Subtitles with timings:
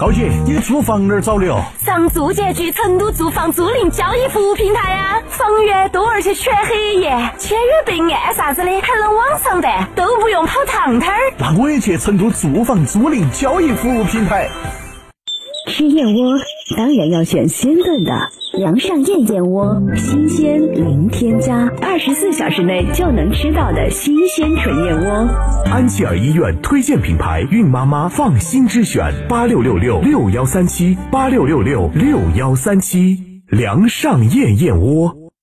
[0.00, 1.60] 高姐，你的租房哪儿找的哦？
[1.84, 11.32] 上住建局成都住房租赁交易服务平台呀，房源多而且全黑夜，签约备案啥子的还能网上办，都不用跑趟摊儿。
[11.36, 14.48] 那我也去成都住房租赁交易服务平台。
[15.68, 16.32] 吃燕窝
[16.76, 18.12] 当然要选鲜炖的。
[18.58, 25.28] 梁上燕燕窝，新鲜零添加，二十四小时内就能吃到的新鲜纯燕窝。
[25.70, 29.12] 安琪儿医院推荐品牌，孕妈妈放心之选。
[29.28, 35.17] 八六六六六幺三七，八六六六六幺三七，梁上燕燕窝。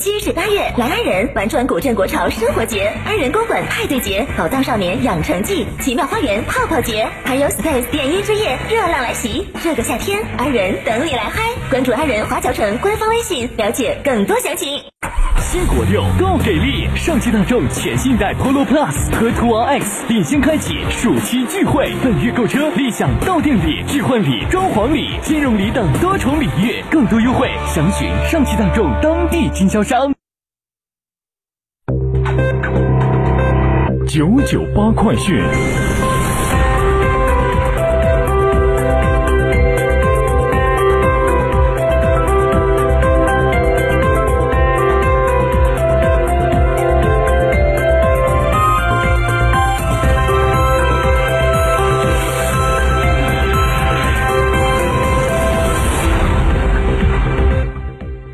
[0.00, 9.46] 七至八月来安仁玩转古镇国潮生活节、安仁公馆派对节、宝藏少年养成记、奇妙花园泡泡节，还有 Space 电音之夜热浪来袭。
[9.62, 11.42] 这个夏天，安仁等你来嗨！
[11.68, 14.91] 关注安仁华侨城官方微信，了解更多详情。
[15.52, 16.88] 新国六够给力！
[16.96, 30.10] 上汽大众全新一代 Polo Plus 和途昂 X 领先开启暑期聚会，本月购车立享到店礼、置换礼、装潢礼、金融礼等多重礼遇，更多优惠详询上汽大众当地经销商。
[34.08, 35.38] 九九八快讯。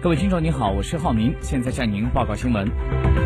[0.01, 2.71] 各位听众您好，我是浩明，现在向您报告新闻。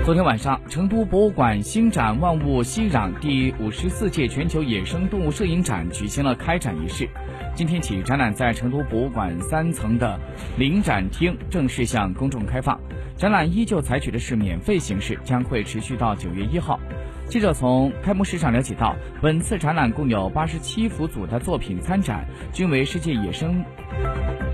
[0.07, 7.07] 昨天晚上，成都博物馆新展“万物熙攘”第五十四届全球野生动物摄影展举行了开展仪式。
[7.55, 10.19] 今天起，展览在成都博物馆三层的
[10.57, 12.81] 临展厅正式向公众开放。
[13.19, 16.81] 展览依旧采取的是免费形式，将会持续到九月一号。
[17.29, 23.63] 记者从开幕式上了解到，本次展览共有八十七幅组的作品参展，均为世界野生。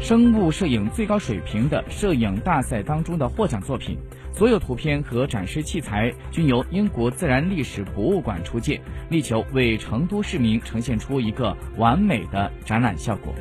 [0.00, 3.98] 生物摄影最高水平的摄影大赛当中的获奖作品，
[4.32, 13.34] 所有图片和展示器材均由英国自然历史博物馆出借，力求为成都市民呈现出一个完美的展览效果。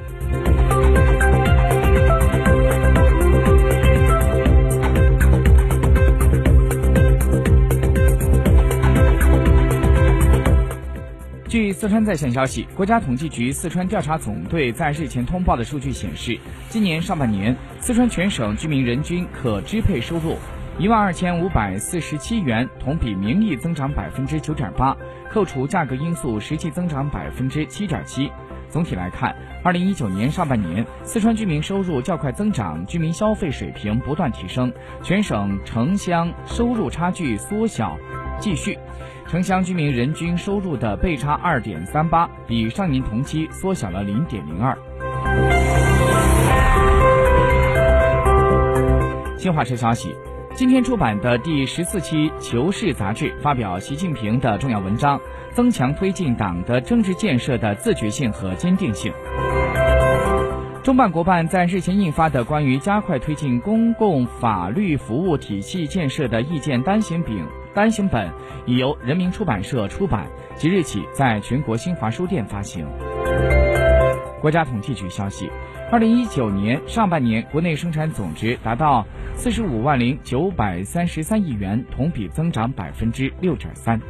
[11.47, 16.37] 据四川在线消息，国家统计局四川调查总队在日前通报的数据显示，
[16.67, 20.35] 今年上半年，四川全省居民人均可支配收入
[20.77, 24.97] 一万二千五百四十七元，同比名义增长百分之九点八，
[25.31, 28.29] 扣除价格因素，实际增长百分之七点七。
[28.69, 37.97] 总体来看，二零一九年上半年，四川居民收入较快增长，居民消费水平不断提升，全省城乡收入差距缩小
[38.37, 38.77] 继续。
[39.27, 44.77] 城乡居民人均收入的倍差二点三八，比上年同期缩小了零点零二。
[49.37, 50.15] 新华社消息，
[50.55, 55.19] 今天出版的第十四期《求是》杂志发表习近平的重要文章，
[55.51, 59.11] 增强推进党的政治建设的自觉性和坚定性。
[60.83, 67.45] 中办国办在日前印发的关于加快推进公共法律服务体系建设的意见单行本。
[67.77, 68.27] 单行本
[68.65, 70.25] 已由人民出版社出版，
[70.55, 72.87] 即日起在全国新华书店发行。
[74.41, 75.47] 国家统计局消息，
[75.91, 84.01] 二零一九年上半年国内生产总值达到四十五万零九百三十三亿元，同比增长百分之六点三。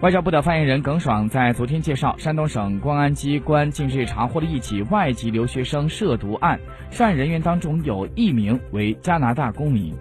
[0.00, 6.60] 外交部的发言人耿爽在昨天介绍，山东省公安机关近日查获了一起外籍留学生涉毒案，
[6.92, 9.92] 涉案人员当中有一名为加拿大公民。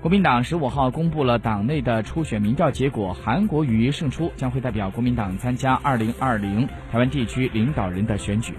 [0.00, 8.52] 国民党十五号公布了党内的初选民调结果，韩国瑜胜出，将会代表国民党参加二零二零台湾地区领导人的选举。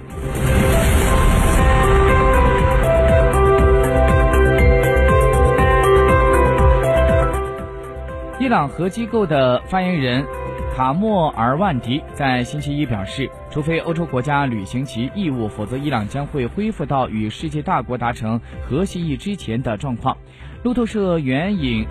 [8.40, 10.26] 伊朗核机构的发言人
[10.76, 20.18] 卡莫尔万迪在星期一表示，除非欧洲国家履行其义务，否则伊朗将会恢复到与世界大国达成核协议之前的状况。
[20.64, 21.88] 路透社援引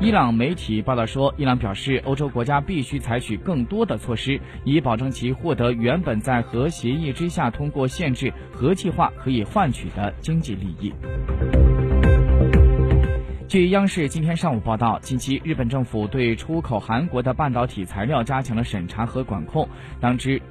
[0.00, 10.92] 伊朗媒体报道说，伊朗表示，欧洲国家必须采取更多的措施，以保证其获得原本在核协议之下通过限制核计划可以换取的经济利益。
[13.48, 19.68] 据央视今天上午报道，近期日本政府对出口韩国的半导体材料加强了审查和管控，
[20.00, 20.42] 当之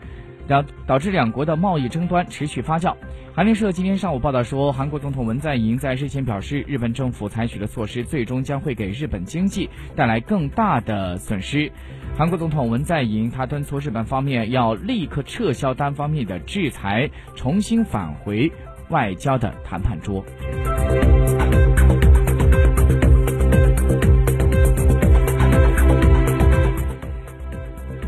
[0.47, 2.95] 导导致两国的贸易争端持续发酵。
[3.35, 11.69] 韩联社今天上午报道说，韩国总统文在寅在日前表示，日本政府采取的措施最终将会给日本经济带来更大的损失。
[12.17, 18.49] 韩国总统文在寅他敦促日本方面要立刻撤销单方面的制裁，重新返回
[18.87, 20.23] 外交的谈判桌。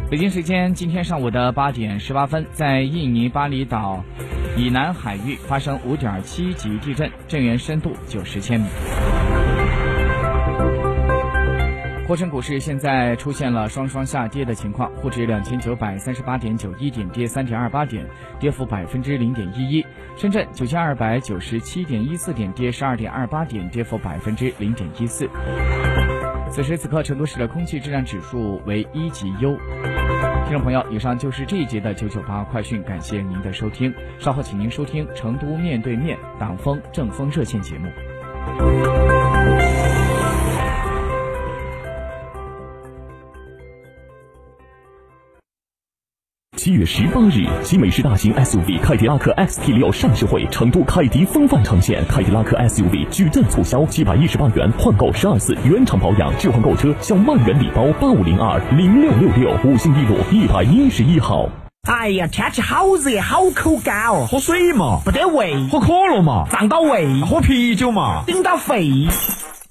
[0.09, 4.01] 北京时间今天上午的八点十八分，在印尼巴厘岛
[4.55, 8.67] 以南海域发生五点七级地震，震源深度九十千米。
[12.07, 18.05] 沪深股市现在出现了双双下跌的情况，沪指两千九百三十八点九一点跌三点二八点，
[18.39, 19.83] 跌幅百分之零点一一；
[20.15, 25.29] 深圳九千二百九十七点一四点跌十二点二八点，跌幅百分之零点一四。
[26.49, 29.55] 此时此刻，成都市的空气质量指数为一级优。
[30.45, 33.93] 听众朋友，以上就是这一节的九九八快讯，感谢您的收听。
[34.17, 39.16] 稍后请您收听成都面对面党风政风热线节目。
[46.87, 52.01] 十八日，集美式大型 SUV 凯迪拉克 XT6 上市会，成都凯迪风范呈现。
[52.07, 57.85] 凯迪拉克 SUV 矩阵促销，七百一十八元换购十二次原厂保养，置换购车享万元礼包。
[57.99, 61.49] 八五零二零六六六，五星一路一百一十一号。
[61.89, 69.07] 哎呀，天气好热，好口干哦，喝水嘛，不得胃，喝可乐嘛，胀到胃，喝啤酒嘛，顶到肺。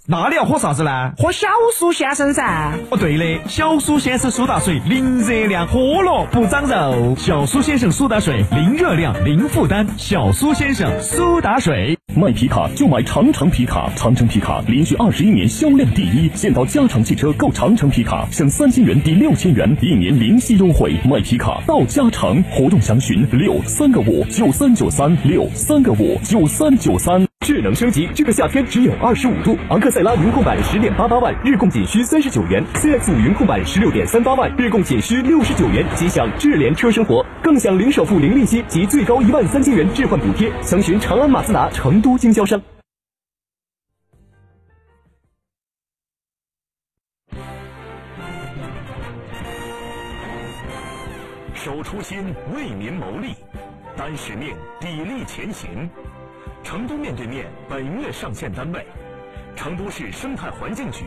[0.09, 1.13] 那你要喝啥子呢？
[1.19, 2.73] 喝小苏先生噻。
[2.91, 7.17] 哦，对的，小苏先生苏打水，零热量，喝了不长肉。
[7.17, 9.85] 小苏先生苏打水，零热量，零负担。
[9.97, 16.31] 小苏先生苏打水，卖皮卡就买长城皮卡，长城皮卡连续二十一年销量第一。
[16.37, 20.95] 现到嘉诚汽车购长城皮卡，省三千元抵六千元，一年零息优惠。
[21.05, 27.26] 买皮卡到嘉诚，活动详询六三个五九三九三六三个五九三九三。
[27.47, 29.57] 智能升级，这个夏天只有二十五度。
[29.71, 35.87] 昂克赛拉云控版十点八八万，日供仅需三十九元；CX 五云控版十六点三八万，日供仅需六十九元。
[35.95, 40.51] 即享智联车生活，更享零首付、零利息及最高一万三千元置换补贴。
[40.61, 42.61] 详询长安马自达成都经销商。
[51.55, 53.37] 守初心，为民谋利，
[53.97, 55.89] 担使命，砥砺前行。
[56.67, 58.85] 成都面对面本月上线单位：
[59.55, 61.05] 成都市生态环境局、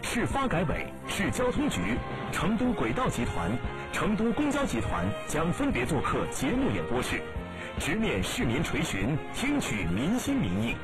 [0.00, 1.98] 市发改委、市交通局、
[2.32, 3.50] 成都轨道集团、
[3.92, 7.20] 成都公交集团将分别做客节目演播室，
[7.78, 10.76] 直面市民垂询，听取民心民意。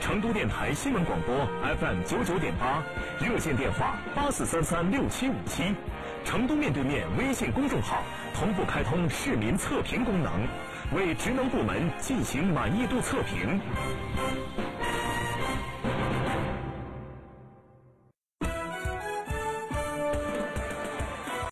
[0.00, 1.46] 成都电台新闻广播
[1.78, 2.82] FM 九九点八，
[3.20, 5.74] 热线电话八四三三六七五七。
[6.28, 8.02] 成都面对面微信公众号
[8.34, 10.46] 同步开通市民测评功能。
[10.94, 13.58] 为职能部门进行满意度测评。